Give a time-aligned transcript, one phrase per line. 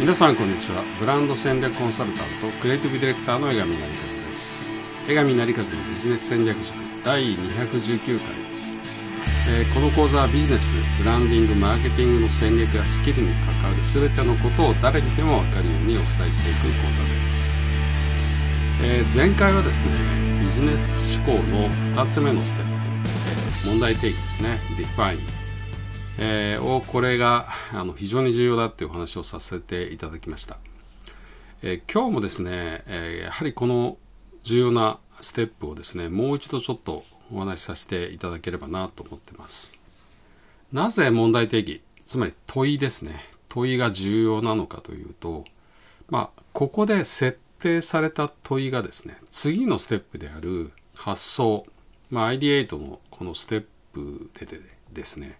[0.00, 0.82] 皆さんこんにちは。
[0.98, 4.66] ブランド戦略コンサルタントクリエイティブディレクターの江上成和です。
[5.06, 5.54] 江上成和の
[5.88, 6.74] ビジネス戦略塾
[7.04, 8.76] 第219回です、
[9.48, 13.32] えーこの講座はビジネスブランディングマーケティングの戦略やスキルに
[13.62, 17.54] 関わる全てのことを誰にでも分かるようにお伝えしていく講座です、
[18.82, 19.90] えー前回はですね
[20.42, 21.68] ビジネス思考の
[22.04, 22.70] 2つ目のステップ、
[23.66, 24.58] え問題定義ですね。
[24.76, 25.33] Define
[26.18, 30.58] えーをこれがあの非常に重要だっていうお話をさせていただきました、
[31.62, 33.96] えー今日もですね、えーやはりこの
[34.42, 39.78] 重要なステップをですねもう一度ちょっとお話しさせていただければなと思ってます。
[40.72, 43.34] なぜ問題定義つまり問いですね。
[43.48, 45.44] 問いが重要なのかというと
[46.08, 51.64] まあここで設定された問いがですね次のステップである発想、
[52.10, 54.60] まあ、アイディエイトのこのステップでで
[54.92, 55.38] ですね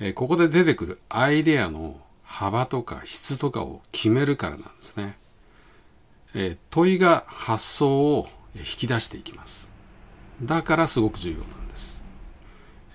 [0.00, 5.16] えーここで出てくるアイデアの幅とか質とかを決めるからなんですね。
[6.34, 9.70] えー問いが発想を引き出していきます。
[10.42, 12.00] だからすごく重要なんです。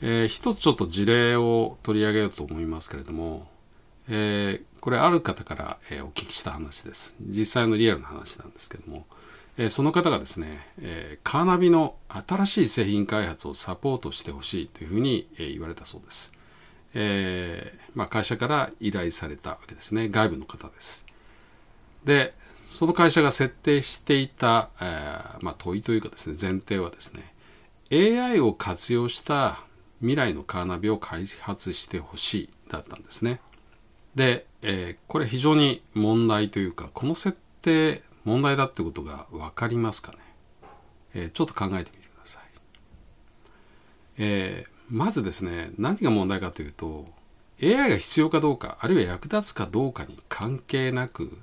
[0.02, 3.47] えー一つちょっと事例を取り上げようと思いますけれども、
[4.09, 7.16] えーこれある方から、えーお聞きした話です。
[7.22, 9.06] 実際のリアルな話なんですけども、
[9.58, 16.31] えーその方がですね、えーカーナビの新しい製品開発をサポートしてほしいというふうに、えー言われたそうです。
[16.94, 20.09] えーまあ、会社から依頼されたわけですね。
[20.09, 21.06] 外部の方です。
[22.04, 22.34] で
[22.68, 27.34] その会社が設定していた、えーまあ、問いというかですね前提はですね
[27.92, 29.59] AI を活用した
[30.00, 33.42] 未来のカーナビを開発してほしいだったんですね。
[34.16, 40.18] で、えーこれ非常に問題というかこの設定問題だってことが分かりますかね、
[41.16, 42.44] えーちょっと考えてみてください。
[44.18, 47.06] えーまずですね何が問題かというと
[47.62, 51.38] AI が必要かどうかあるいは役立つかどうかに関係なく、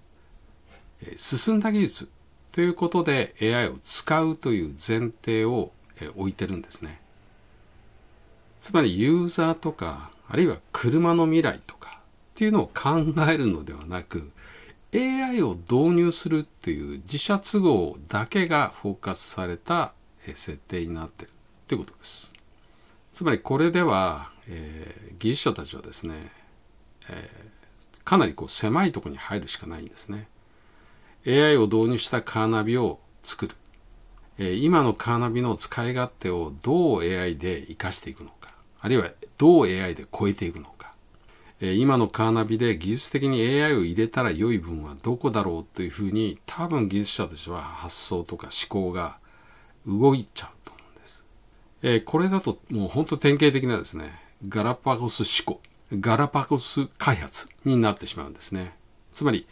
[1.03, 2.09] え進んだ技術
[2.53, 7.01] ということで AI を使うという前提を、え置いてるんですね。
[8.61, 14.31] つまりユーザーとかあるいは車の未来とかっていうのを考えるのではなく
[14.95, 19.93] AI を導入するっていう自社都合だけがフォーカスされた
[20.25, 21.33] 設定になってるっ
[21.67, 22.36] てことです。
[23.17, 26.31] つまりこれでは、えー技術者たちはですね、
[27.09, 30.29] えーかなりこう狭いところに入るしかないんですね。
[31.27, 33.55] AI を導入したカーナビを作る、
[34.37, 38.51] えー今のカーナビの使い勝手をどう AI で活かしていくのか。
[38.81, 40.93] あるいはどう AI で超えていくのか。
[41.61, 49.17] えー今のカーナビで技術的に AI を入れたら良い分はどこだろうというふうに多分技術者たちは発想とか思考が
[49.87, 50.56] 動いちゃう。
[51.87, 54.11] えーこれだともう本当典型的なですね
[54.49, 58.75] ガラパゴス思考ガラパゴス開発になってしまうんですね。
[59.13, 59.47] つまり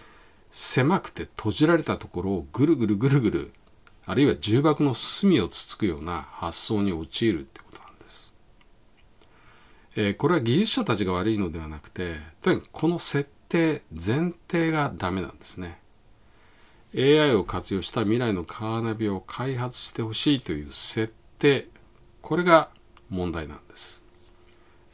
[0.51, 3.53] 狭くて閉じられたところをぐるぐるぐるぐる
[4.05, 8.35] あるいは重箱の隅をつつくような発想に陥るってことなんです。
[9.95, 15.79] えーこれは技術者たちが悪いのではなくてとにかくこの設定前提がダメなんですね
[16.97, 21.69] AI を活用した未来のカーナビを開発してほしいという設定
[22.25, 22.71] これが
[23.11, 24.03] 問題なんです、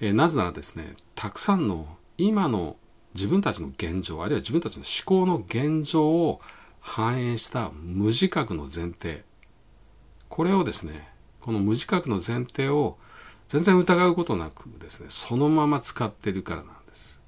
[0.01, 1.87] えーなぜならですねたくさんの
[2.19, 2.77] 今の
[3.15, 6.41] 自分たちの現状あるいは自分たちの思考の現状を
[6.81, 9.23] 反映した無自覚の前提。
[10.29, 11.09] これをですね
[11.41, 12.99] この無自覚の前提を
[13.47, 17.21] 全然疑うことなくですねそのまま使っているからなんです、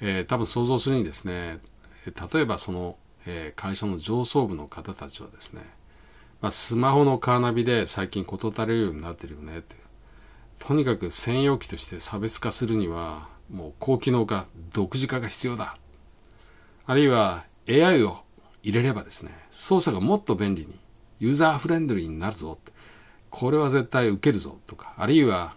[0.00, 1.58] えー多分想像するにですね
[2.06, 2.96] 例えばその、
[3.26, 5.62] えー会社の上層部の方たちはですね、
[6.42, 9.76] まあ、スマホのカーナビで最近事足りるようになってるよねって。
[10.58, 15.76] とにかく専用機として差別化するにはもう高機能化独自化が必要だ。
[16.84, 18.18] あるいは AI を
[18.64, 20.78] 入れればですね操作がもっと便利に
[21.20, 22.72] ユーザーフレンドリーになるぞって。
[23.30, 24.94] これは絶対受けるぞとか。
[24.98, 25.54] あるいは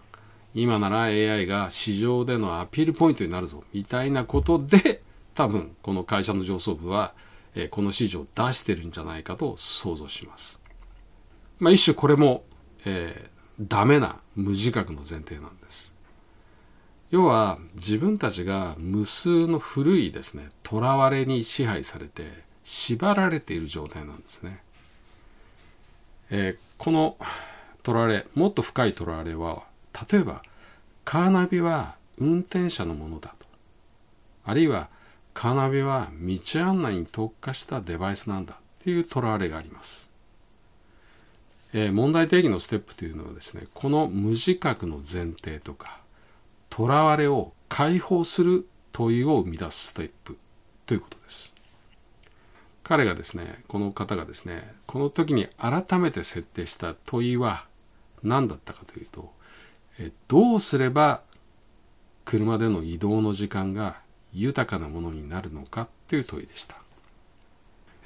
[0.54, 5.02] 今なら AI が市場でのアピールポイントになるぞみたいなことで
[5.34, 7.12] 多分この会社の上層部は、
[7.54, 10.64] えこの指示を出してるんじゃないかと想像します。
[11.58, 12.44] まあ一種これも、
[12.84, 15.94] えーダメな無自覚の前提なんです。
[17.10, 22.26] 要は自分たちが無数の古いですね囚われに支配されて
[22.64, 24.60] 縛られている状態なんですね。
[26.30, 27.16] えーこの
[27.84, 29.62] 囚われもっと深い囚われは
[30.10, 30.42] 例えば
[31.04, 33.46] カーナビは運転者のものだと
[34.44, 34.88] あるいは
[35.32, 40.10] カーナビは道案内に特化したデバイスなんだっていう囚われがあります。
[41.76, 46.00] えー問題定義のステップというのはですねこの無自覚の前提とか
[46.74, 50.38] 囚われを解放する問いを生み出すステップ
[50.86, 51.54] ということです。
[52.82, 57.66] 彼がですねこの方がですねこの時に改めて設定した問いは
[58.22, 59.32] 何だったかというと
[59.98, 61.20] えどうすれば
[62.24, 64.00] 車での移動の時間が
[64.32, 66.85] 豊かなものになるのかという問いでした。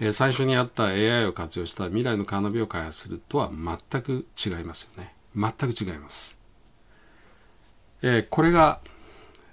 [0.01, 5.15] え最初にあった AI を活用した未来のカーナビを開発するとは全く違いますよね。
[5.37, 6.39] 全く違います、
[8.03, 8.81] えー、これが、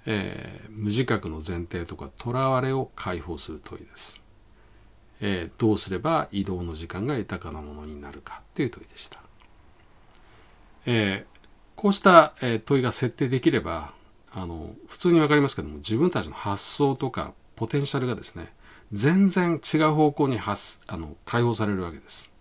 [0.06, 4.22] えー、無自覚の前提とかとらわれを解放する問いです、
[5.20, 9.20] えー、どうすれば移動の時間が豊かなものになるかという問いでした、
[10.86, 11.26] え
[11.76, 13.92] こうした、え問いが設定できれば
[14.32, 18.52] あの普通に分かりますけども自分たちの発想とかポテンシャルがですね
[18.92, 22.32] 全然違う方向に発あの解放されるわけです。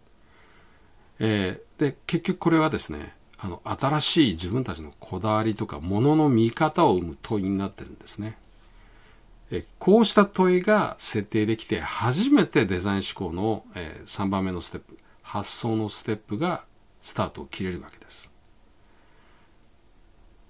[1.19, 8.38] えー、で結局これはですねあの新しい自分たちのこだわりとかものの見方を生む問いになってるんですね。
[9.51, 16.63] えこうした問いが設定できて初めてデザイン思考の、えー、3番目のステップ発想のステップが
[17.01, 18.31] スタートを切れるわけです。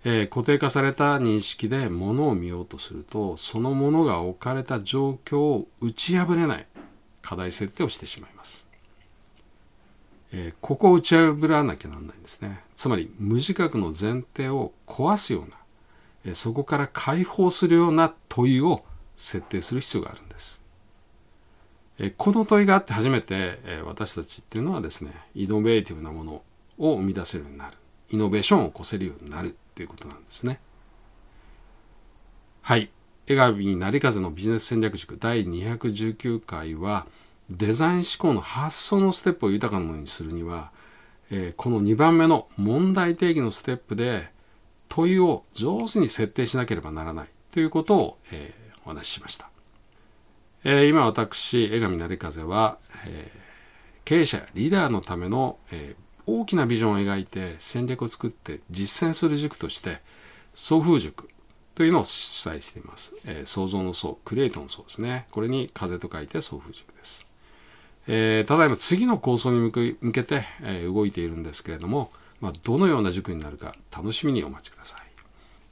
[0.04, 6.66] えー、固定化された認識で物を見ようとするとそのものが置かれた状況を打ち破れない
[7.22, 8.68] 課題設定をしてしまいます、
[10.32, 12.62] えー、ここを打ち破らなきゃなんないんですね。
[12.76, 15.58] つまり無自覚の前提を壊すような、
[16.26, 18.84] えー、そこから解放するような問いを
[19.16, 20.62] 設定する必要があるんです、
[21.98, 26.44] えこの問いがあって初めて、え私たちっていうのはですねイノベーティブなもの
[26.78, 27.78] を生み出せるようになる。
[28.10, 30.60] イノベーションを起こせるようになるということなんですね。
[32.62, 32.90] はい。
[33.28, 37.08] 江上成風のビジネス戦略塾第219回は
[37.50, 40.72] デザイン思考の発想のステップを豊かなものにするには、
[41.30, 44.30] えー、この2番目の問題定義のステップで
[44.88, 49.50] 問いを上手に設定しなければならないということを、えー、お話ししました。
[50.64, 53.48] えー、今私、江上成風は、えー
[54.08, 60.02] 経営者やリーダーのための、え大きなビジョンを描いて戦略を作って実践する塾として
[60.54, 61.30] 送風塾
[61.74, 63.16] というのを主催しています。
[63.26, 65.28] えー、創造の層、クリエイトの層ですね。
[65.32, 67.26] これに風と書いて送風塾です。
[68.08, 69.60] えー、ただいま次の構想に
[70.02, 75.02] 向けて、えー、動いているんですけれども、まあ、どのような塾になるか楽しみにお待ちください。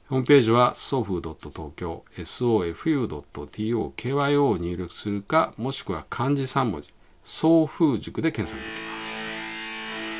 [0.08, 6.92] ホームページは sofu.tokyo、sofu.tokyo を入力するか、もしくは漢字3文字、
[7.24, 9.25] 送風塾で検索できます。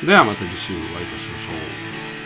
[0.05, 2.16] ではまた次週お会いいたしましょう。